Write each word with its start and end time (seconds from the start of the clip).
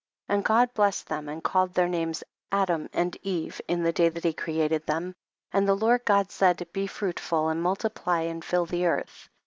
6. 0.25 0.25
And 0.35 0.43
God 0.43 0.73
blessed 0.73 1.09
them 1.09 1.29
and 1.29 1.43
called 1.43 1.75
their 1.75 1.87
names 1.87 2.23
Adam 2.51 2.89
and 2.91 3.15
Eve 3.21 3.61
in 3.67 3.83
the 3.83 3.91
day 3.93 4.09
that 4.09 4.23
he 4.23 4.33
created 4.33 4.83
them, 4.87 5.13
and 5.51 5.65
I 5.65 5.67
the 5.67 5.75
Lord 5.75 6.05
God 6.05 6.31
said, 6.31 6.67
be 6.73 6.87
fruitful 6.87 7.49
and 7.49 7.61
multiply 7.61 8.21
and 8.21 8.43
fill 8.43 8.65
the 8.65 8.87
earth. 8.87 9.29